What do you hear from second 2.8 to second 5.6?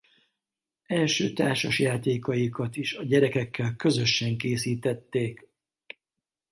a gyerekekkel közösen készítették.